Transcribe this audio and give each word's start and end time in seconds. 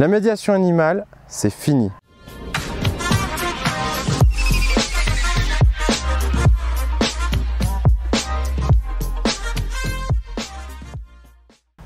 La 0.00 0.08
médiation 0.08 0.54
animale, 0.54 1.06
c'est 1.28 1.52
fini. 1.52 1.88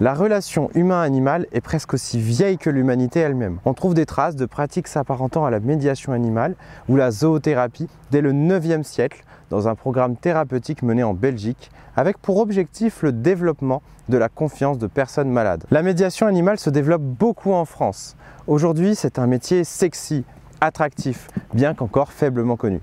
La 0.01 0.15
relation 0.15 0.71
humain-animal 0.77 1.49
est 1.51 1.61
presque 1.61 1.93
aussi 1.93 2.21
vieille 2.21 2.57
que 2.57 2.71
l'humanité 2.71 3.19
elle-même. 3.19 3.59
On 3.65 3.75
trouve 3.75 3.95
des 3.95 4.07
traces 4.07 4.37
de 4.37 4.47
pratiques 4.47 4.87
s'apparentant 4.87 5.45
à 5.45 5.51
la 5.51 5.59
médiation 5.59 6.13
animale 6.13 6.55
ou 6.89 6.95
la 6.95 7.11
zoothérapie 7.11 7.89
dès 8.13 8.21
le 8.21 8.33
9e 8.33 8.85
siècle 8.85 9.25
dans 9.51 9.67
un 9.67 9.75
programme 9.75 10.15
thérapeutique 10.15 10.85
mené 10.85 11.03
en 11.03 11.15
Belgique 11.15 11.73
avec 11.97 12.19
pour 12.19 12.37
objectif 12.37 13.03
le 13.03 13.11
développement 13.11 13.83
de 14.09 14.17
la 14.17 14.29
confiance 14.29 14.79
de 14.79 14.87
personnes 14.87 15.31
malades. 15.31 15.65
La 15.73 15.83
médiation 15.83 16.29
animale 16.29 16.61
se 16.61 16.71
développe 16.71 17.03
beaucoup 17.03 17.53
en 17.53 17.65
France. 17.65 18.17
Aujourd'hui, 18.47 18.95
c'est 18.95 19.19
un 19.19 19.27
métier 19.27 19.65
sexy, 19.65 20.25
attractif, 20.61 21.27
bien 21.55 21.75
qu'encore 21.75 22.13
faiblement 22.13 22.55
connu. 22.55 22.81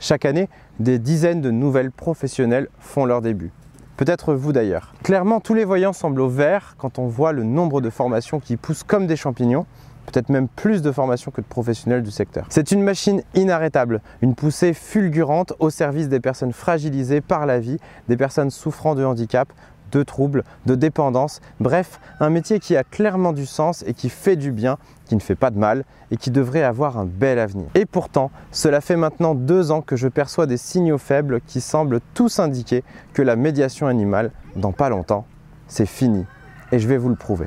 Chaque 0.00 0.24
année, 0.24 0.48
des 0.80 0.98
dizaines 0.98 1.42
de 1.42 1.52
nouvelles 1.52 1.92
professionnelles 1.92 2.66
font 2.80 3.04
leur 3.04 3.22
début 3.22 3.52
peut-être 3.96 4.34
vous 4.34 4.52
d'ailleurs. 4.52 4.94
Clairement, 5.02 5.40
tous 5.40 5.54
les 5.54 5.64
voyants 5.64 5.92
semblent 5.92 6.20
au 6.20 6.28
vert 6.28 6.74
quand 6.78 6.98
on 6.98 7.06
voit 7.06 7.32
le 7.32 7.42
nombre 7.42 7.80
de 7.80 7.90
formations 7.90 8.40
qui 8.40 8.56
poussent 8.56 8.82
comme 8.84 9.06
des 9.06 9.16
champignons, 9.16 9.66
peut-être 10.06 10.28
même 10.28 10.48
plus 10.48 10.82
de 10.82 10.92
formations 10.92 11.30
que 11.30 11.40
de 11.40 11.46
professionnels 11.46 12.02
du 12.02 12.10
secteur. 12.10 12.46
C'est 12.48 12.70
une 12.70 12.82
machine 12.82 13.22
inarrêtable, 13.34 14.00
une 14.22 14.34
poussée 14.34 14.72
fulgurante 14.72 15.52
au 15.58 15.70
service 15.70 16.08
des 16.08 16.20
personnes 16.20 16.52
fragilisées 16.52 17.20
par 17.20 17.46
la 17.46 17.58
vie, 17.58 17.78
des 18.08 18.16
personnes 18.16 18.50
souffrant 18.50 18.94
de 18.94 19.04
handicap, 19.04 19.52
de 19.92 20.02
troubles, 20.02 20.44
de 20.66 20.74
dépendance, 20.74 21.40
bref, 21.60 22.00
un 22.20 22.30
métier 22.30 22.58
qui 22.60 22.76
a 22.76 22.84
clairement 22.84 23.32
du 23.32 23.46
sens 23.46 23.84
et 23.86 23.94
qui 23.94 24.08
fait 24.08 24.36
du 24.36 24.52
bien, 24.52 24.78
qui 25.06 25.14
ne 25.14 25.20
fait 25.20 25.34
pas 25.34 25.50
de 25.50 25.58
mal 25.58 25.84
et 26.10 26.16
qui 26.16 26.30
devrait 26.30 26.62
avoir 26.62 26.98
un 26.98 27.04
bel 27.04 27.38
avenir. 27.38 27.66
Et 27.74 27.86
pourtant, 27.86 28.30
cela 28.50 28.80
fait 28.80 28.96
maintenant 28.96 29.34
deux 29.34 29.70
ans 29.70 29.82
que 29.82 29.96
je 29.96 30.08
perçois 30.08 30.46
des 30.46 30.56
signaux 30.56 30.98
faibles 30.98 31.40
qui 31.46 31.60
semblent 31.60 32.00
tous 32.14 32.38
indiquer 32.38 32.84
que 33.12 33.22
la 33.22 33.36
médiation 33.36 33.86
animale, 33.86 34.30
dans 34.56 34.72
pas 34.72 34.88
longtemps, 34.88 35.26
c'est 35.68 35.86
fini. 35.86 36.24
Et 36.72 36.78
je 36.78 36.88
vais 36.88 36.98
vous 36.98 37.08
le 37.08 37.16
prouver. 37.16 37.46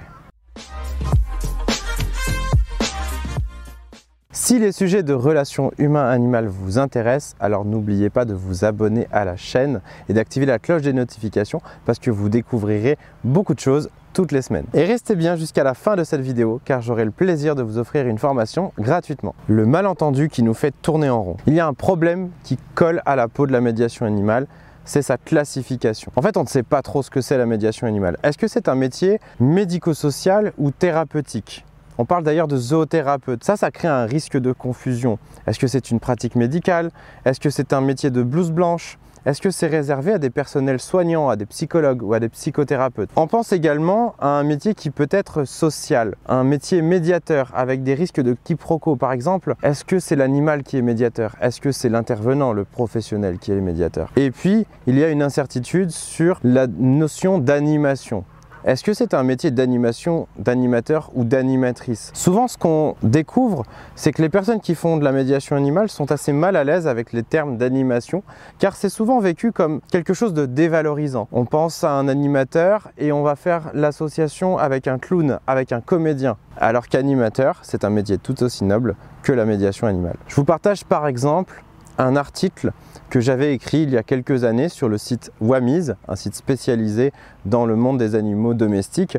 Si 4.50 4.58
les 4.58 4.72
sujets 4.72 5.04
de 5.04 5.14
relations 5.14 5.72
humain-animal 5.78 6.48
vous 6.48 6.80
intéressent, 6.80 7.36
alors 7.40 7.66
n'oubliez 7.66 8.10
pas 8.10 8.26
de 8.26 8.34
vous 8.34 8.66
abonner 8.66 9.08
à 9.12 9.24
la 9.24 9.38
chaîne 9.38 9.80
et 10.10 10.14
d'activer 10.14 10.48
la 10.48 10.58
cloche 10.58 10.82
des 10.82 10.92
notifications 10.92 11.62
parce 11.86 12.00
que 12.00 12.10
vous 12.10 12.30
découvrirez 12.30 12.98
beaucoup 13.24 13.54
de 13.54 13.60
choses 13.60 13.92
toutes 14.12 14.32
les 14.32 14.42
semaines. 14.42 14.66
Et 14.74 14.86
restez 14.86 15.16
bien 15.16 15.36
jusqu'à 15.36 15.64
la 15.64 15.76
fin 15.76 15.96
de 15.96 16.04
cette 16.04 16.22
vidéo 16.22 16.60
car 16.66 16.82
j'aurai 16.82 17.06
le 17.06 17.12
plaisir 17.12 17.54
de 17.54 17.62
vous 17.62 17.78
offrir 17.78 18.08
une 18.08 18.18
formation 18.18 18.74
gratuitement. 18.80 19.36
Le 19.48 19.68
malentendu 19.68 20.30
qui 20.30 20.42
nous 20.42 20.56
fait 20.56 20.74
tourner 20.82 21.12
en 21.12 21.22
rond. 21.22 21.38
Il 21.46 21.54
y 21.54 21.60
a 21.60 21.68
un 21.68 21.76
problème 21.76 22.32
qui 22.44 22.58
colle 22.74 23.04
à 23.06 23.16
la 23.16 23.28
peau 23.28 23.46
de 23.46 23.52
la 23.52 23.62
médiation 23.62 24.08
animale 24.08 24.48
c'est 24.84 25.04
sa 25.04 25.18
classification. 25.18 26.12
En 26.16 26.24
fait, 26.24 26.36
on 26.38 26.42
ne 26.42 26.48
sait 26.48 26.64
pas 26.64 26.82
trop 26.82 27.04
ce 27.04 27.12
que 27.12 27.22
c'est 27.22 27.38
la 27.38 27.46
médiation 27.46 27.86
animale. 27.86 28.18
Est-ce 28.24 28.40
que 28.40 28.48
c'est 28.48 28.68
un 28.68 28.74
métier 28.74 29.20
médico-social 29.40 30.54
ou 30.58 30.72
thérapeutique? 30.72 31.64
On 32.00 32.06
parle 32.06 32.24
d'ailleurs 32.24 32.48
de 32.48 32.56
zoothérapeute. 32.56 33.44
Ça, 33.44 33.58
ça 33.58 33.72
crée 33.72 33.90
un 33.90 34.06
risque 34.06 34.38
de 34.38 34.54
confusion. 34.54 35.20
Est-ce 35.46 35.60
que 35.60 35.68
c'est 35.68 35.92
une 35.92 36.00
pratique 36.00 36.36
médicale? 36.36 36.92
Est-ce 37.26 37.42
que 37.42 37.50
c'est 37.50 37.74
un 37.74 37.82
métier 37.82 38.10
de 38.10 38.24
blouse 38.24 38.52
blanche? 38.52 38.98
Est-ce 39.26 39.42
que 39.42 39.52
c'est 39.52 39.68
réservé 39.68 40.14
à 40.14 40.18
des 40.18 40.30
personnels 40.30 40.80
soignants, 40.80 41.28
à 41.28 41.36
des 41.36 41.46
psychologues 41.46 42.02
ou 42.02 42.14
à 42.14 42.22
des 42.22 42.30
psychothérapeutes? 42.30 43.10
On 43.18 43.28
pense 43.28 43.52
également 43.52 44.16
à 44.18 44.28
un 44.30 44.44
métier 44.44 44.76
qui 44.76 44.92
peut 44.92 45.10
être 45.12 45.44
social, 45.44 46.16
un 46.26 46.46
métier 46.46 46.82
médiateur 46.82 47.52
avec 47.54 47.84
des 47.84 47.96
risques 47.96 48.22
de 48.22 48.34
quiproquo. 48.46 48.96
Par 48.96 49.12
exemple, 49.12 49.56
est-ce 49.62 49.84
que 49.84 50.00
c'est 50.00 50.16
l'animal 50.16 50.64
qui 50.64 50.78
est 50.78 50.82
médiateur? 50.82 51.36
Est-ce 51.42 51.60
que 51.60 51.74
c'est 51.74 51.90
l'intervenant, 51.90 52.54
le 52.54 52.64
professionnel 52.64 53.40
qui 53.40 53.52
est 53.52 53.60
médiateur? 53.60 54.10
Et 54.16 54.32
puis, 54.32 54.66
il 54.88 54.98
y 54.98 55.04
a 55.04 55.10
une 55.10 55.22
incertitude 55.22 55.92
sur 55.92 56.40
la 56.46 56.68
notion 56.68 57.40
d'animation. 57.40 58.24
Est-ce 58.66 58.84
que 58.84 58.94
c'est 58.94 59.14
un 59.14 59.24
métier 59.24 59.52
d'animation, 59.52 60.28
d'animateur 60.38 61.12
ou 61.16 61.24
d'animatrice? 61.24 62.12
Souvent, 62.14 62.50
ce 62.50 62.58
qu'on 62.58 62.96
découvre, 63.04 63.64
c'est 63.96 64.12
que 64.12 64.22
les 64.22 64.28
personnes 64.28 64.60
qui 64.60 64.76
font 64.76 64.98
de 64.98 65.04
la 65.06 65.14
médiation 65.14 65.56
animale 65.56 65.88
sont 65.88 66.12
assez 66.12 66.34
mal 66.34 66.58
à 66.58 66.66
l'aise 66.66 66.86
avec 66.86 67.14
les 67.14 67.24
termes 67.24 67.58
d'animation, 67.58 68.22
car 68.60 68.76
c'est 68.76 68.90
souvent 68.90 69.22
vécu 69.22 69.54
comme 69.54 69.80
quelque 69.92 70.14
chose 70.14 70.34
de 70.34 70.46
dévalorisant. 70.46 71.30
On 71.32 71.46
pense 71.46 71.86
à 71.86 71.92
un 71.92 72.10
animateur 72.10 72.92
et 72.98 73.14
on 73.14 73.24
va 73.24 73.38
faire 73.38 73.72
l'association 73.74 74.58
avec 74.58 74.88
un 74.88 74.98
clown, 74.98 75.40
avec 75.48 75.72
un 75.72 75.80
comédien, 75.80 76.36
alors 76.58 76.90
qu'animateur, 76.90 77.60
c'est 77.62 77.86
un 77.86 77.90
métier 77.90 78.18
tout 78.18 78.44
aussi 78.44 78.66
noble 78.66 78.98
que 79.24 79.32
la 79.32 79.46
médiation 79.46 79.88
animale. 79.88 80.18
Je 80.28 80.36
vous 80.36 80.46
partage 80.46 80.84
par 80.84 81.08
exemple 81.08 81.64
un 82.00 82.16
article 82.16 82.72
que 83.10 83.20
j'avais 83.20 83.54
écrit 83.54 83.84
il 83.84 83.92
y 83.92 83.98
a 83.98 84.04
quelques 84.04 84.44
années 84.44 84.70
sur 84.70 84.90
le 84.90 84.98
site 84.98 85.32
Wamiz, 85.42 85.96
un 86.08 86.16
site 86.16 86.36
spécialisé 86.36 87.12
dans 87.46 87.66
le 87.66 87.76
monde 87.76 88.00
des 88.00 88.16
animaux 88.16 88.54
domestiques, 88.54 89.18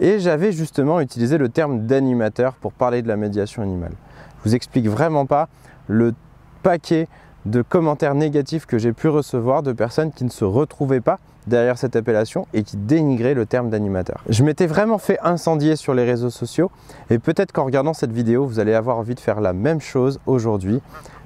et 0.00 0.18
j'avais 0.18 0.50
justement 0.50 1.00
utilisé 1.00 1.38
le 1.38 1.48
terme 1.48 1.86
d'animateur 1.86 2.54
pour 2.54 2.72
parler 2.72 3.02
de 3.02 3.08
la 3.08 3.16
médiation 3.16 3.62
animale. 3.62 3.92
Je 4.38 4.48
vous 4.48 4.54
explique 4.54 4.88
vraiment 4.88 5.26
pas 5.26 5.48
le 5.86 6.14
paquet 6.62 7.08
de 7.44 7.60
commentaires 7.60 8.14
négatifs 8.14 8.66
que 8.66 8.78
j'ai 8.78 8.92
pu 8.92 9.08
recevoir 9.08 9.62
de 9.62 9.72
personnes 9.72 10.12
qui 10.12 10.24
ne 10.24 10.30
se 10.30 10.44
retrouvaient 10.44 11.00
pas 11.00 11.18
derrière 11.48 11.76
cette 11.76 11.96
appellation 11.96 12.46
et 12.54 12.62
qui 12.62 12.76
dénigraient 12.76 13.34
le 13.34 13.46
terme 13.46 13.68
d'animateur. 13.68 14.22
Je 14.28 14.44
m'étais 14.44 14.66
vraiment 14.66 14.98
fait 14.98 15.18
incendier 15.24 15.74
sur 15.74 15.92
les 15.92 16.04
réseaux 16.04 16.30
sociaux 16.30 16.70
et 17.10 17.18
peut-être 17.18 17.50
qu'en 17.50 17.64
regardant 17.64 17.94
cette 17.94 18.12
vidéo, 18.12 18.46
vous 18.46 18.60
allez 18.60 18.74
avoir 18.74 18.96
envie 18.96 19.16
de 19.16 19.20
faire 19.20 19.40
la 19.40 19.52
même 19.52 19.80
chose 19.80 20.20
aujourd'hui 20.26 20.80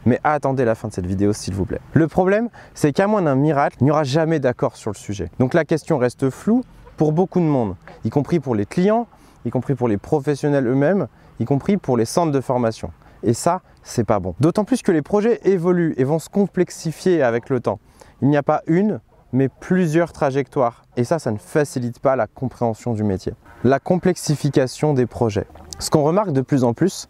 mais 0.07 0.21
attendez 0.25 0.65
la 0.65 0.75
fin 0.75 0.89
de 0.89 0.95
cette 0.95 1.07
vidéo 1.07 1.33
s'il 1.35 1.55
vous 1.55 1.67
plaît. 1.67 1.81
Le 1.93 2.09
problème, 2.09 2.49
c'est 2.75 2.93
qu'à 2.93 3.07
moins 3.07 3.23
d'un 3.23 3.35
miracle, 3.35 3.77
il 3.81 3.85
n'y 3.85 3.91
aura 3.91 4.05
jamais 4.05 4.39
d'accord 4.39 4.77
sur 4.77 4.91
le 4.91 4.97
sujet. 4.97 5.29
Donc 5.39 5.53
la 5.53 5.65
question 5.65 5.99
reste 5.99 6.31
floue 6.31 6.65
pour 6.97 7.13
beaucoup 7.13 7.41
de 7.41 7.45
monde, 7.45 7.75
y 8.05 8.11
compris 8.11 8.41
pour 8.41 8.55
les 8.55 8.65
clients, 8.65 9.07
y 9.45 9.51
compris 9.51 9.75
pour 9.75 9.89
les 9.89 9.99
professionnels 9.99 10.67
eux-mêmes, 10.67 11.09
y 11.41 11.45
compris 11.45 11.77
pour 11.77 11.97
les 11.97 12.07
centres 12.07 12.33
de 12.33 12.41
formation. 12.41 12.91
Et 13.23 13.35
ça, 13.35 13.61
c'est 13.83 14.05
pas 14.05 14.21
bon. 14.21 14.35
D'autant 14.41 14.65
plus 14.65 14.83
que 14.83 14.93
les 14.93 15.03
projets 15.03 15.41
évoluent 15.45 15.95
et 15.97 16.05
vont 16.05 16.19
se 16.19 16.29
complexifier 16.29 17.23
avec 17.23 17.51
le 17.51 17.61
temps. 17.61 17.79
Il 18.23 18.29
n'y 18.29 18.37
a 18.37 18.43
pas 18.43 18.63
une, 18.67 19.01
mais 19.33 19.49
plusieurs 19.49 20.13
trajectoires. 20.13 20.85
Et 20.97 21.05
ça, 21.05 21.19
ça 21.19 21.31
ne 21.33 21.39
facilite 21.39 21.99
pas 21.99 22.17
la 22.17 22.27
compréhension 22.27 22.95
du 22.95 23.05
métier. 23.05 23.35
La 23.65 23.79
complexification 23.79 24.95
des 24.95 25.07
projets. 25.07 25.47
Ce 25.79 25.91
qu'on 25.91 26.03
remarque 26.03 26.33
de 26.33 26.41
plus 26.41 26.65
en 26.65 26.73
plus, 26.73 27.09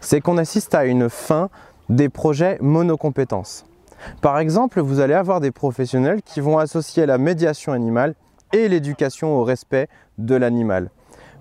c'est 0.00 0.20
qu'on 0.20 0.38
assiste 0.38 0.74
à 0.74 0.84
une 0.84 1.08
fin 1.08 1.48
des 1.88 2.08
projets 2.08 2.58
monocompétences. 2.60 3.64
Par 4.20 4.38
exemple, 4.38 4.80
vous 4.80 5.00
allez 5.00 5.14
avoir 5.14 5.40
des 5.40 5.50
professionnels 5.50 6.22
qui 6.22 6.40
vont 6.40 6.58
associer 6.58 7.06
la 7.06 7.18
médiation 7.18 7.72
animale 7.72 8.14
et 8.52 8.68
l'éducation 8.68 9.36
au 9.36 9.44
respect 9.44 9.88
de 10.18 10.34
l'animal. 10.34 10.90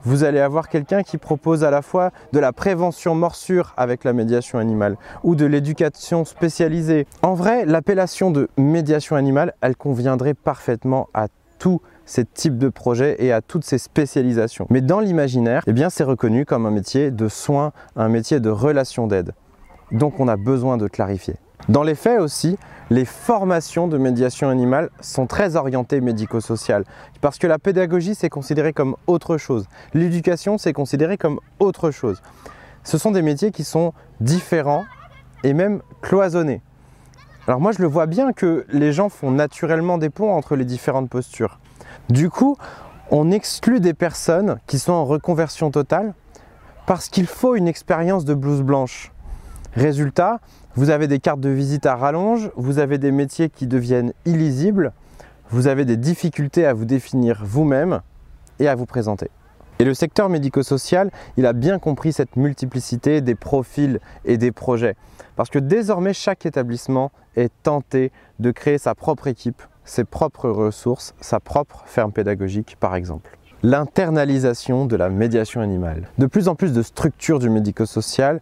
Vous 0.04 0.24
allez 0.24 0.40
avoir 0.40 0.70
quelqu'un 0.70 1.04
qui 1.04 1.18
propose 1.18 1.64
à 1.64 1.72
la 1.72 1.82
fois 1.82 2.12
de 2.32 2.40
la 2.40 2.54
prévention 2.54 3.16
morsure 3.16 3.74
avec 3.78 4.04
la 4.04 4.14
médiation 4.14 4.60
animale 4.60 4.96
ou 5.24 5.36
de 5.36 5.46
l'éducation 5.46 6.24
spécialisée. 6.24 7.08
En 7.24 7.34
vrai, 7.34 7.66
l'appellation 7.66 8.32
de 8.32 8.48
médiation 8.58 9.16
animale, 9.16 9.54
elle 9.62 9.76
conviendrait 9.76 10.34
parfaitement 10.34 11.10
à 11.14 11.28
tous 11.60 11.82
ces 12.06 12.24
types 12.24 12.58
de 12.58 12.70
projets 12.70 13.18
et 13.20 13.34
à 13.34 13.42
toutes 13.42 13.66
ces 13.66 13.80
spécialisations. 13.80 14.68
Mais 14.70 14.82
dans 14.82 15.00
l'imaginaire, 15.00 15.64
eh 15.68 15.74
c'est 15.90 16.04
reconnu 16.04 16.46
comme 16.46 16.66
un 16.66 16.72
métier 16.72 17.12
de 17.12 17.28
soins, 17.28 17.74
un 17.96 18.08
métier 18.08 18.40
de 18.40 18.50
relation 18.50 19.08
d'aide. 19.08 19.34
Donc 19.92 20.20
on 20.20 20.28
a 20.28 20.36
besoin 20.36 20.78
de 20.78 20.88
clarifier. 20.88 21.36
Dans 21.70 21.84
les 21.84 21.96
faits 21.96 22.20
aussi, 22.20 22.58
les 22.90 23.04
formations 23.06 23.88
de 23.88 23.98
médiation 23.98 24.50
animale 24.50 24.90
sont 25.02 25.28
très 25.28 25.56
orientées 25.56 26.00
médico-sociales 26.00 26.86
parce 27.20 27.38
que 27.38 27.48
la 27.48 27.60
pédagogie 27.60 28.16
c'est 28.16 28.30
considéré 28.30 28.72
comme 28.72 28.96
autre 29.08 29.38
chose, 29.38 29.68
l'éducation 29.94 30.58
c'est 30.58 30.74
considéré 30.74 31.18
comme 31.18 31.40
autre 31.60 31.92
chose. 31.92 32.22
Ce 32.84 32.98
sont 32.98 33.12
des 33.12 33.22
métiers 33.22 33.52
qui 33.52 33.66
sont 33.66 33.94
différents 34.22 34.86
et 35.44 35.54
même 35.54 35.82
cloisonnés. 36.02 36.62
Alors 37.48 37.60
moi 37.60 37.72
je 37.74 37.82
le 37.82 37.88
vois 37.88 38.06
bien 38.06 38.32
que 38.32 38.66
les 38.70 38.94
gens 38.94 39.10
font 39.10 39.32
naturellement 39.32 39.98
des 39.98 40.10
ponts 40.10 40.32
entre 40.32 40.56
les 40.56 40.66
différentes 40.66 41.10
postures. 41.10 41.60
Du 42.10 42.30
coup, 42.30 42.58
on 43.12 43.32
exclut 43.32 43.82
des 43.82 43.94
personnes 43.94 44.60
qui 44.68 44.80
sont 44.80 44.94
en 44.94 45.06
reconversion 45.06 45.72
totale 45.72 46.14
parce 46.86 47.10
qu'il 47.10 47.28
faut 47.28 47.56
une 47.56 47.68
expérience 47.68 48.24
de 48.24 48.34
blouse 48.34 48.62
blanche. 48.62 49.12
Résultat, 49.76 50.40
vous 50.76 50.90
avez 50.90 51.08
des 51.08 51.20
cartes 51.20 51.40
de 51.40 51.50
visite 51.50 51.86
à 51.86 51.96
rallonge, 51.96 52.50
vous 52.56 52.80
avez 52.80 52.98
des 52.98 53.12
métiers 53.12 53.50
qui 53.50 53.68
deviennent 53.68 54.14
illisibles, 54.26 54.92
vous 55.50 55.68
avez 55.68 55.86
des 55.86 55.98
difficultés 55.98 56.66
à 56.66 56.74
vous 56.74 56.86
définir 56.86 57.44
vous-même 57.46 58.02
et 58.60 58.68
à 58.68 58.76
vous 58.76 58.86
présenter. 58.86 59.30
Et 59.80 59.86
le 59.86 59.94
secteur 59.94 60.30
médico-social, 60.30 61.12
il 61.38 61.46
a 61.46 61.54
bien 61.54 61.78
compris 61.78 62.12
cette 62.12 62.36
multiplicité 62.36 63.22
des 63.22 63.36
profils 63.36 64.00
et 64.26 64.38
des 64.38 64.52
projets. 64.52 64.96
Parce 65.36 65.52
que 65.52 65.60
désormais, 65.60 66.14
chaque 66.14 66.48
établissement 66.48 67.12
est 67.36 67.52
tenté 67.62 68.12
de 68.40 68.50
créer 68.50 68.80
sa 68.80 68.96
propre 68.96 69.28
équipe, 69.28 69.62
ses 69.86 70.04
propres 70.04 70.50
ressources, 70.50 71.14
sa 71.22 71.40
propre 71.40 71.84
ferme 71.86 72.12
pédagogique 72.12 72.76
par 72.80 72.96
exemple. 72.96 73.38
l'internalisation 73.64 74.86
de 74.86 74.96
la 74.96 75.10
médiation 75.10 75.62
animale. 75.62 76.08
De 76.18 76.26
plus 76.28 76.48
en 76.48 76.56
plus 76.56 76.74
de 76.74 76.82
structures 76.82 77.40
du 77.40 77.50
médico-social 77.50 78.40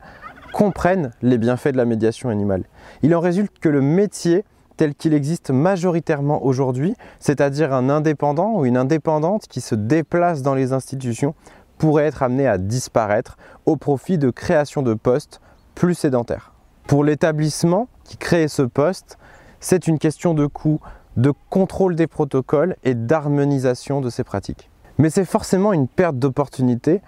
comprennent 0.56 1.12
les 1.22 1.38
bienfaits 1.38 1.74
de 1.74 1.78
la 1.78 1.84
médiation 1.84 2.30
animale. 2.30 2.64
Il 3.04 3.14
en 3.14 3.20
résulte 3.20 3.60
que 3.60 3.68
le 3.68 3.82
métier 3.82 4.46
tel 4.78 4.96
qu'il 4.96 5.14
existe 5.14 5.52
majoritairement 5.52 6.46
aujourd'hui, 6.46 6.96
c'est-à-dire 7.20 7.74
un 7.74 7.90
indépendant 7.90 8.54
ou 8.54 8.66
une 8.66 8.78
indépendante 8.78 9.48
qui 9.50 9.60
se 9.60 9.76
déplace 9.76 10.44
dans 10.44 10.56
les 10.56 10.72
institutions, 10.72 11.36
pourrait 11.78 12.06
être 12.06 12.24
amené 12.24 12.48
à 12.48 12.58
disparaître 12.58 13.36
au 13.66 13.76
profit 13.76 14.18
de 14.18 14.30
création 14.30 14.82
de 14.82 14.94
postes 14.94 15.42
plus 15.76 15.94
sédentaires. 15.94 16.54
Pour 16.88 17.04
l'établissement 17.04 17.90
qui 18.06 18.16
crée 18.16 18.48
ce 18.48 18.62
poste, 18.62 19.18
c'est 19.60 19.88
une 19.88 20.00
question 20.00 20.34
de 20.34 20.46
coût, 20.46 20.80
de 21.18 21.34
contrôle 21.50 21.98
des 21.98 22.08
protocoles 22.08 22.78
et 22.86 22.96
d'harmonisation 22.96 24.00
de 24.00 24.10
ces 24.10 24.24
pratiques. 24.24 24.70
Mais 25.00 25.10
c'est 25.10 25.26
forcément 25.26 25.74
une 25.74 25.90
perte 25.90 26.18
d'opportunité 26.18 27.02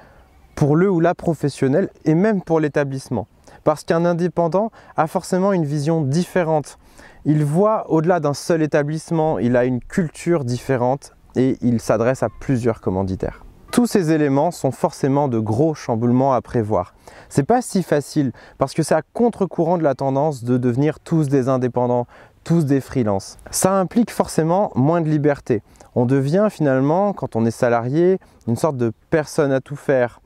pour 0.56 0.76
le 0.76 0.92
ou 0.92 1.00
la 1.00 1.16
professionnel 1.16 1.90
et 2.04 2.14
même 2.14 2.42
pour 2.42 2.60
l'établissement. 2.60 3.26
Parce 3.68 3.84
qu'un 3.84 4.06
indépendant 4.06 4.72
a 4.96 5.08
forcément 5.08 5.52
une 5.52 5.66
vision 5.66 6.00
différente. 6.00 6.78
Il 7.26 7.44
voit 7.44 7.92
au-delà 7.92 8.22
d'un 8.22 8.34
seul 8.34 8.62
établissement, 8.62 9.40
il 9.40 9.58
a 9.58 9.66
une 9.66 9.82
culture 9.82 10.46
différente 10.46 11.12
et 11.36 11.58
il 11.60 11.82
s'adresse 11.82 12.24
à 12.24 12.30
plusieurs 12.40 12.80
commanditaires. 12.80 13.44
Tous 13.74 13.86
ces 13.86 14.14
éléments 14.14 14.52
sont 14.52 14.72
forcément 14.72 15.28
de 15.28 15.38
gros 15.38 15.74
chamboulements 15.74 16.32
à 16.32 16.42
prévoir. 16.42 16.96
C'est 17.28 17.44
pas 17.44 17.62
si 17.62 17.84
facile 17.84 18.32
parce 18.58 18.74
que 18.74 18.84
c'est 18.84 18.96
à 18.96 19.02
contre-courant 19.02 19.78
de 19.78 19.84
la 19.84 19.96
tendance 19.96 20.46
de 20.46 20.58
devenir 20.58 21.02
tous 21.02 21.28
des 21.28 21.50
indépendants, 21.50 22.08
tous 22.46 22.64
des 22.64 22.80
freelances. 22.80 23.38
Ça 23.52 23.74
implique 23.74 24.12
forcément 24.12 24.72
moins 24.76 25.02
de 25.02 25.10
liberté. 25.10 25.62
On 25.94 26.06
devient 26.06 26.48
finalement, 26.50 27.12
quand 27.12 27.36
on 27.36 27.46
est 27.46 27.52
salarié, 27.52 28.20
une 28.48 28.56
sorte 28.56 28.78
de 28.78 28.94
personne 29.10 29.52
à 29.52 29.60
tout 29.60 29.76
faire, 29.76 30.22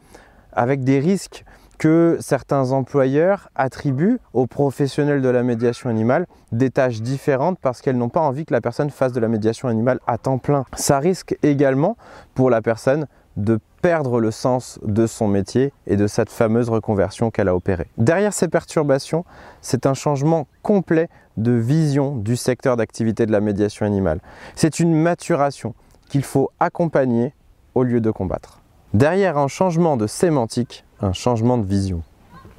avec 0.54 0.84
des 0.84 1.00
risques 1.00 1.44
que 1.82 2.18
certains 2.20 2.74
employeurs 2.74 3.50
attribuent 3.56 4.20
aux 4.34 4.46
professionnels 4.46 5.24
de 5.24 5.30
la 5.30 5.42
médiation 5.42 5.90
animale 5.90 6.28
des 6.52 6.70
tâches 6.70 7.02
différentes 7.02 7.58
parce 7.60 7.82
qu'elles 7.82 7.98
n'ont 7.98 8.08
pas 8.08 8.20
envie 8.20 8.46
que 8.46 8.54
la 8.54 8.62
personne 8.62 8.92
fasse 8.92 9.14
de 9.14 9.20
la 9.20 9.28
médiation 9.28 9.68
animale 9.68 10.00
à 10.06 10.20
temps 10.20 10.38
plein. 10.38 10.66
Ça 10.76 11.00
risque 11.00 11.36
également 11.42 11.98
pour 12.36 12.52
la 12.52 12.62
personne 12.62 13.08
de 13.36 13.60
perdre 13.82 14.20
le 14.20 14.30
sens 14.30 14.78
de 14.84 15.08
son 15.08 15.28
métier 15.28 15.74
et 15.88 15.96
de 15.96 16.06
cette 16.06 16.30
fameuse 16.30 16.70
reconversion 16.70 17.32
qu'elle 17.32 17.48
a 17.48 17.56
opérée. 17.56 17.88
Derrière 17.98 18.32
ces 18.32 18.48
perturbations, 18.48 19.26
c'est 19.64 19.88
un 19.88 19.96
changement 19.96 20.46
complet 20.62 21.10
de 21.38 21.54
vision 21.54 22.16
du 22.16 22.36
secteur 22.36 22.78
d'activité 22.78 23.26
de 23.26 23.32
la 23.32 23.42
médiation 23.42 23.88
animale. 23.88 24.20
C'est 24.54 24.80
une 24.80 24.94
maturation 24.94 25.74
qu'il 26.10 26.24
faut 26.24 26.52
accompagner 26.60 27.34
au 27.74 27.82
lieu 27.82 28.02
de 28.02 28.12
combattre. 28.12 28.62
Derrière 28.94 29.40
un 29.40 29.48
changement 29.48 29.98
de 29.98 30.06
sémantique, 30.06 30.86
un 31.02 31.14
changement 31.14 31.58
de 31.58 31.66
vision. 31.66 32.04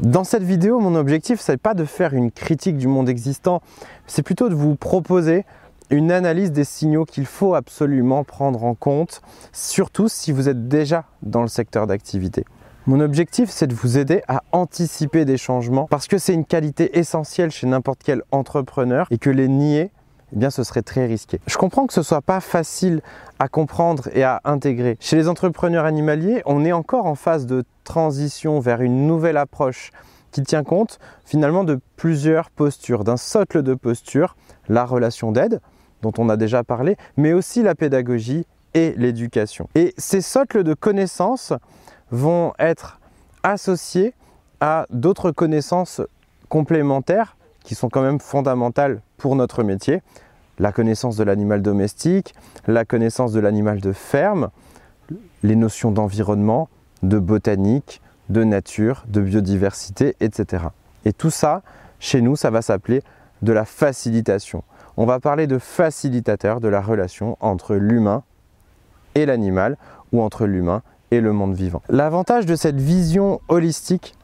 Dans 0.01 0.25
cette 0.25 0.43
vidéo, 0.43 0.81
mon 0.81 0.95
objectif, 0.95 1.47
n'est 1.49 1.57
pas 1.57 1.75
de 1.75 1.85
faire 1.85 2.13
une 2.15 2.31
critique 2.31 2.77
du 2.77 2.89
monde 2.89 3.09
existant, 3.09 3.63
c'est 4.07 4.23
plutôt 4.23 4.49
de 4.49 4.55
vous 4.55 4.75
proposer 4.75 5.45
une 5.91 6.11
analyse 6.11 6.53
des 6.53 6.65
signaux 6.65 7.05
qu'il 7.05 7.27
faut 7.27 7.55
absolument 7.55 8.25
prendre 8.25 8.65
en 8.65 8.75
compte, 8.75 9.21
surtout 9.53 10.09
si 10.09 10.33
vous 10.33 10.49
êtes 10.49 10.67
déjà 10.67 11.05
dans 11.23 11.43
le 11.43 11.49
secteur 11.49 11.87
d'activité. 11.87 12.45
Mon 12.87 12.99
objectif, 12.99 13.49
c'est 13.49 13.69
de 13.69 13.75
vous 13.75 13.97
aider 13.97 14.23
à 14.27 14.43
anticiper 14.51 15.25
des 15.25 15.37
changements 15.37 15.87
parce 15.87 16.09
que 16.09 16.19
c'est 16.19 16.35
une 16.35 16.45
qualité 16.45 16.99
essentielle 16.99 17.53
chez 17.53 17.69
n'importe 17.69 18.01
quel 18.03 18.23
entrepreneur 18.33 19.07
et 19.11 19.19
que 19.19 19.31
les 19.31 19.47
nier, 19.47 19.93
eh 20.41 20.51
ce 20.51 20.65
serait 20.65 20.83
très 20.83 21.07
risqué. 21.07 21.41
Je 21.47 21.57
comprends 21.57 21.87
que 21.87 21.93
ce 21.93 22.03
soit 22.03 22.23
pas 22.23 22.41
facile 22.41 23.01
à 23.39 23.49
comprendre 23.49 24.09
et 24.15 24.23
à 24.23 24.41
intégrer. 24.45 24.97
Chez 25.01 25.17
les 25.17 25.29
entrepreneurs 25.29 25.85
animaliers, 25.85 26.43
on 26.47 26.65
est 26.65 26.73
encore 26.73 27.07
en 27.07 27.15
phase 27.15 27.47
de 27.47 27.65
transition 27.85 28.61
vers 28.61 28.81
une 28.81 29.07
nouvelle 29.07 29.37
approche 29.37 29.91
qui 30.31 30.43
tient 30.43 30.65
compte 30.65 30.99
finalement 31.25 31.65
de 31.65 31.79
plusieurs 31.97 32.51
postures, 32.51 33.05
d'un 33.05 33.17
socle 33.17 33.63
de 33.63 33.75
postures, 33.75 34.37
la 34.69 34.85
relation 34.85 35.33
d'aide, 35.33 35.61
dont 36.01 36.13
on 36.19 36.29
a 36.29 36.37
déjà 36.37 36.65
parlé, 36.65 36.97
mais 37.17 37.33
aussi 37.33 37.63
la 37.63 37.75
pédagogie 37.75 38.47
et 38.75 38.95
l'éducation. 38.97 39.69
Et 39.75 39.95
ces 39.99 40.21
socles 40.21 40.65
de 40.65 40.75
connaissances 40.75 41.53
vont 42.11 42.53
être 42.59 43.01
associés 43.43 44.15
à 44.61 44.87
d'autres 44.91 45.31
connaissances 45.31 46.01
complémentaires 46.49 47.37
qui 47.65 47.75
sont 47.75 47.89
quand 47.89 48.03
même 48.03 48.21
fondamentales 48.21 49.01
pour 49.17 49.37
notre 49.37 49.63
métier. 49.63 50.03
La 50.59 50.73
connaissance 50.73 51.17
de 51.17 51.25
l'animal 51.25 51.63
domestique, 51.63 52.35
la 52.67 52.85
connaissance 52.85 53.33
de 53.33 53.41
l'animal 53.41 53.81
de 53.81 53.93
ferme, 53.93 54.51
les 55.43 55.57
notions 55.57 55.91
d'environnement, 55.91 56.69
de 57.03 57.19
botanique, 57.19 58.01
de 58.29 58.45
nature, 58.45 59.05
de 59.09 59.21
biodiversité, 59.21 60.17
etc. 60.21 60.65
Et 61.05 61.13
tout 61.13 61.31
ça, 61.31 61.63
chez 61.99 62.21
nous, 62.21 62.37
ça 62.37 62.51
va 62.51 62.63
s'appeler 62.63 63.03
de 63.43 63.53
la 63.53 63.65
facilitation 63.65 64.63
on 64.97 65.07
va 65.07 65.21
parler 65.21 65.47
de 65.47 65.59
facilitateur 65.59 66.61
de 66.61 66.69
la 66.69 66.81
relation 66.81 67.37
entre 67.41 67.75
l'humain 67.75 68.23
et 69.15 69.27
l'animal 69.27 69.77
ou 70.13 70.23
entre 70.23 70.47
l'humain 70.47 70.83
et 71.11 71.21
le 71.21 71.33
monde 71.33 71.55
vivant. 71.55 71.83
L'avantage 71.89 72.47
de 72.47 72.57
cette 72.57 72.81
vision 72.81 73.41
holistique, 73.49 74.15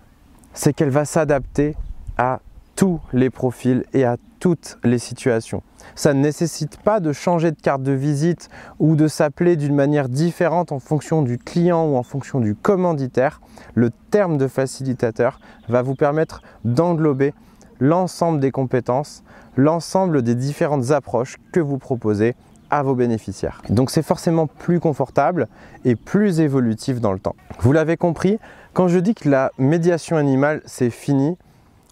c'est 0.55 0.73
qu'elle 0.73 0.91
va 0.91 1.05
s'adapter 1.05 1.75
à 2.17 2.41
tous 2.78 3.00
les 3.12 3.28
profils 3.28 3.82
et 3.92 4.04
à 4.04 4.19
toutes 4.38 4.78
les 4.84 5.00
situations. 5.00 5.64
Ça 5.96 6.14
ne 6.14 6.20
nécessite 6.20 6.76
pas 6.76 7.00
de 7.00 7.12
changer 7.12 7.50
de 7.50 7.60
carte 7.60 7.82
de 7.82 7.90
visite 7.90 8.50
ou 8.78 8.94
de 8.94 9.08
s'appeler 9.08 9.56
d'une 9.56 9.75
manière 9.75 10.08
différente 10.08 10.70
en 10.70 10.78
fonction 10.78 11.22
du 11.22 11.38
client 11.38 11.84
ou 11.86 11.96
en 11.96 12.04
fonction 12.04 12.38
du 12.38 12.54
commanditaire. 12.54 13.40
Le 13.75 13.90
terme 14.12 14.38
de 14.38 14.46
facilitateur 14.46 15.40
va 15.69 15.82
vous 15.82 15.96
permettre 15.96 16.40
d'englober 16.64 17.34
l'ensemble 17.80 18.38
des 18.38 18.52
compétences, 18.52 19.24
l'ensemble 19.56 20.22
des 20.22 20.36
différentes 20.36 20.92
approches 20.92 21.34
que 21.52 21.58
vous 21.58 21.78
proposez 21.78 22.36
à 22.70 22.84
vos 22.84 22.94
bénéficiaires. 22.94 23.60
Donc 23.70 23.90
c'est 23.90 24.04
forcément 24.04 24.46
plus 24.46 24.78
confortable 24.78 25.48
et 25.84 25.96
plus 25.96 26.38
évolutif 26.38 27.00
dans 27.00 27.12
le 27.12 27.19
temps. 27.19 27.34
Vous 27.58 27.72
l'avez 27.72 27.96
compris, 27.96 28.38
quand 28.72 28.86
je 28.86 29.00
dis 29.00 29.16
que 29.16 29.28
la 29.28 29.50
médiation 29.58 30.16
animale 30.16 30.62
c'est 30.64 30.90
fini, 30.90 31.36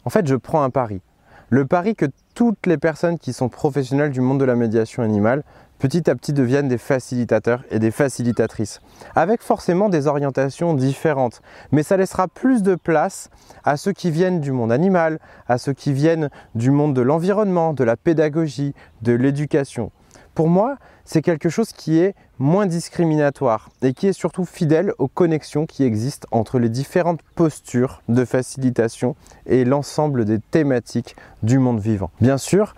en 0.06 0.10
fait 0.10 0.26
je 0.26 0.36
prends 0.36 0.62
un 0.62 0.70
pari. 0.70 1.02
Le 1.48 1.66
pari 1.66 1.94
que 1.94 2.06
toutes 2.34 2.66
les 2.66 2.78
personnes 2.78 3.18
qui 3.18 3.32
sont 3.32 3.48
professionnelles 3.48 4.10
du 4.10 4.20
monde 4.20 4.40
de 4.40 4.44
la 4.44 4.56
médiation 4.56 5.02
animale 5.02 5.44
petit 5.78 6.08
à 6.08 6.14
petit 6.14 6.32
deviennent 6.32 6.68
des 6.68 6.78
facilitateurs 6.78 7.62
et 7.70 7.78
des 7.78 7.90
facilitatrices, 7.90 8.80
avec 9.14 9.42
forcément 9.42 9.88
des 9.88 10.06
orientations 10.06 10.74
différentes. 10.74 11.42
Mais 11.70 11.82
ça 11.82 11.96
laissera 11.96 12.28
plus 12.28 12.62
de 12.62 12.74
place 12.74 13.28
à 13.64 13.76
ceux 13.76 13.92
qui 13.92 14.10
viennent 14.10 14.40
du 14.40 14.52
monde 14.52 14.72
animal, 14.72 15.18
à 15.48 15.58
ceux 15.58 15.74
qui 15.74 15.92
viennent 15.92 16.30
du 16.54 16.70
monde 16.70 16.94
de 16.94 17.02
l'environnement, 17.02 17.74
de 17.74 17.84
la 17.84 17.96
pédagogie, 17.96 18.74
de 19.02 19.12
l'éducation. 19.12 19.90
Pour 20.36 20.48
moi, 20.50 20.76
c'est 21.06 21.22
quelque 21.22 21.48
chose 21.48 21.72
qui 21.72 21.98
est 21.98 22.14
moins 22.38 22.66
discriminatoire 22.66 23.70
et 23.80 23.94
qui 23.94 24.06
est 24.06 24.12
surtout 24.12 24.44
fidèle 24.44 24.92
aux 24.98 25.08
connexions 25.08 25.64
qui 25.64 25.82
existent 25.82 26.28
entre 26.30 26.58
les 26.58 26.68
différentes 26.68 27.22
postures 27.34 28.02
de 28.10 28.22
facilitation 28.26 29.16
et 29.46 29.64
l'ensemble 29.64 30.26
des 30.26 30.38
thématiques 30.38 31.16
du 31.42 31.58
monde 31.58 31.80
vivant. 31.80 32.10
Bien 32.20 32.36
sûr, 32.36 32.74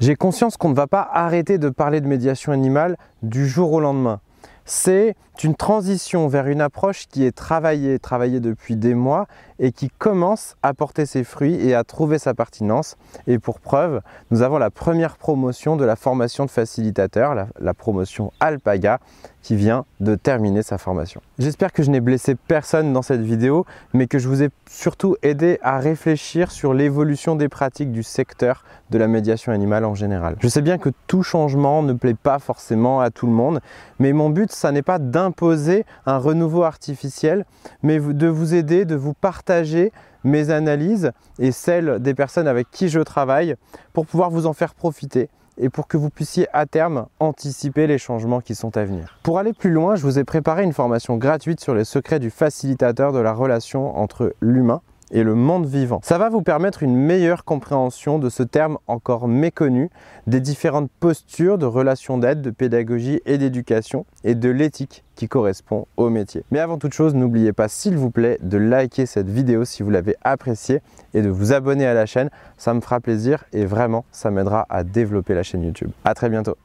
j'ai 0.00 0.16
conscience 0.16 0.56
qu'on 0.56 0.70
ne 0.70 0.74
va 0.74 0.86
pas 0.86 1.06
arrêter 1.12 1.58
de 1.58 1.68
parler 1.68 2.00
de 2.00 2.06
médiation 2.06 2.52
animale 2.52 2.96
du 3.22 3.46
jour 3.46 3.74
au 3.74 3.80
lendemain. 3.80 4.20
C'est 4.64 5.14
une 5.42 5.54
transition 5.54 6.26
vers 6.28 6.46
une 6.46 6.60
approche 6.60 7.06
qui 7.08 7.24
est 7.24 7.32
travaillée, 7.32 7.98
travaillée 7.98 8.40
depuis 8.40 8.76
des 8.76 8.94
mois 8.94 9.26
et 9.58 9.72
qui 9.72 9.90
commence 9.90 10.56
à 10.62 10.74
porter 10.74 11.06
ses 11.06 11.24
fruits 11.24 11.54
et 11.54 11.74
à 11.74 11.84
trouver 11.84 12.18
sa 12.18 12.34
pertinence. 12.34 12.96
Et 13.26 13.38
pour 13.38 13.60
preuve, 13.60 14.00
nous 14.30 14.42
avons 14.42 14.58
la 14.58 14.70
première 14.70 15.16
promotion 15.16 15.76
de 15.76 15.84
la 15.84 15.96
formation 15.96 16.46
de 16.46 16.50
facilitateur, 16.50 17.34
la, 17.34 17.48
la 17.60 17.74
promotion 17.74 18.32
Alpaga, 18.40 19.00
qui 19.42 19.56
vient 19.56 19.84
de 20.00 20.14
terminer 20.14 20.62
sa 20.62 20.78
formation. 20.78 21.20
J'espère 21.38 21.72
que 21.72 21.82
je 21.82 21.90
n'ai 21.90 22.00
blessé 22.00 22.34
personne 22.34 22.92
dans 22.94 23.02
cette 23.02 23.20
vidéo, 23.20 23.66
mais 23.92 24.06
que 24.06 24.18
je 24.18 24.28
vous 24.28 24.42
ai 24.42 24.48
surtout 24.66 25.16
aidé 25.22 25.58
à 25.62 25.78
réfléchir 25.78 26.50
sur 26.50 26.72
l'évolution 26.72 27.36
des 27.36 27.50
pratiques 27.50 27.92
du 27.92 28.02
secteur 28.02 28.64
de 28.90 28.96
la 28.96 29.06
médiation 29.06 29.52
animale 29.52 29.84
en 29.84 29.94
général. 29.94 30.36
Je 30.40 30.48
sais 30.48 30.62
bien 30.62 30.78
que 30.78 30.88
tout 31.06 31.22
changement 31.22 31.82
ne 31.82 31.92
plaît 31.92 32.14
pas 32.14 32.38
forcément 32.38 33.00
à 33.00 33.10
tout 33.10 33.26
le 33.26 33.32
monde, 33.32 33.60
mais 33.98 34.12
mon 34.12 34.30
but, 34.30 34.50
ça 34.54 34.72
n'est 34.72 34.82
pas 34.82 34.98
d'imposer 34.98 35.84
un 36.06 36.18
renouveau 36.18 36.62
artificiel, 36.62 37.44
mais 37.82 37.98
de 37.98 38.26
vous 38.26 38.54
aider, 38.54 38.84
de 38.84 38.96
vous 38.96 39.14
partager 39.14 39.92
mes 40.24 40.50
analyses 40.50 41.12
et 41.38 41.52
celles 41.52 42.00
des 42.00 42.14
personnes 42.14 42.48
avec 42.48 42.70
qui 42.70 42.88
je 42.88 43.00
travaille 43.00 43.56
pour 43.92 44.06
pouvoir 44.06 44.30
vous 44.30 44.46
en 44.46 44.52
faire 44.52 44.74
profiter 44.74 45.28
et 45.58 45.68
pour 45.68 45.86
que 45.86 45.96
vous 45.96 46.10
puissiez 46.10 46.48
à 46.52 46.66
terme 46.66 47.06
anticiper 47.20 47.86
les 47.86 47.98
changements 47.98 48.40
qui 48.40 48.54
sont 48.54 48.76
à 48.76 48.84
venir. 48.84 49.18
Pour 49.22 49.38
aller 49.38 49.52
plus 49.52 49.70
loin, 49.70 49.94
je 49.94 50.02
vous 50.02 50.18
ai 50.18 50.24
préparé 50.24 50.64
une 50.64 50.72
formation 50.72 51.16
gratuite 51.16 51.60
sur 51.60 51.74
les 51.74 51.84
secrets 51.84 52.18
du 52.18 52.30
facilitateur 52.30 53.12
de 53.12 53.20
la 53.20 53.32
relation 53.32 53.96
entre 53.96 54.34
l'humain 54.40 54.80
et 55.14 55.22
le 55.22 55.34
monde 55.34 55.64
vivant. 55.64 56.00
Ça 56.02 56.18
va 56.18 56.28
vous 56.28 56.42
permettre 56.42 56.82
une 56.82 56.96
meilleure 56.96 57.44
compréhension 57.44 58.18
de 58.18 58.28
ce 58.28 58.42
terme 58.42 58.76
encore 58.88 59.28
méconnu, 59.28 59.88
des 60.26 60.40
différentes 60.40 60.90
postures 61.00 61.56
de 61.56 61.64
relations 61.66 62.18
d'aide, 62.18 62.42
de 62.42 62.50
pédagogie 62.50 63.20
et 63.24 63.38
d'éducation 63.38 64.04
et 64.24 64.34
de 64.34 64.50
l'éthique 64.50 65.04
qui 65.14 65.28
correspond 65.28 65.86
au 65.96 66.10
métier. 66.10 66.44
Mais 66.50 66.58
avant 66.58 66.76
toute 66.76 66.92
chose, 66.92 67.14
n'oubliez 67.14 67.52
pas 67.52 67.68
s'il 67.68 67.96
vous 67.96 68.10
plaît 68.10 68.38
de 68.42 68.58
liker 68.58 69.06
cette 69.06 69.30
vidéo 69.30 69.64
si 69.64 69.84
vous 69.84 69.90
l'avez 69.90 70.16
appréciée 70.22 70.82
et 71.14 71.22
de 71.22 71.30
vous 71.30 71.52
abonner 71.52 71.86
à 71.86 71.94
la 71.94 72.06
chaîne. 72.06 72.30
Ça 72.58 72.74
me 72.74 72.80
fera 72.80 72.98
plaisir 72.98 73.44
et 73.52 73.64
vraiment 73.64 74.04
ça 74.10 74.32
m'aidera 74.32 74.66
à 74.68 74.82
développer 74.82 75.34
la 75.34 75.44
chaîne 75.44 75.62
YouTube. 75.62 75.90
A 76.04 76.14
très 76.14 76.28
bientôt 76.28 76.56